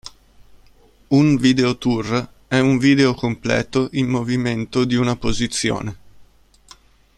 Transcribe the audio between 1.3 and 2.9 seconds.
video tour è un